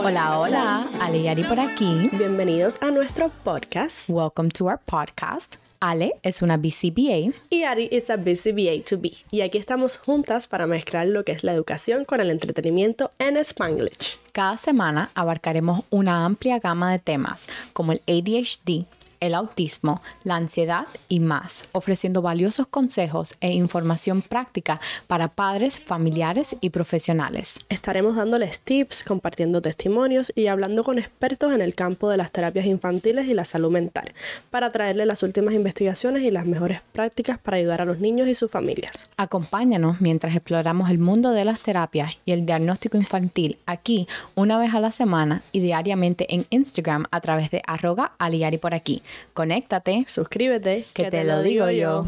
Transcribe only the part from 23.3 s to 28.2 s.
e información práctica para padres, familiares y profesionales. Estaremos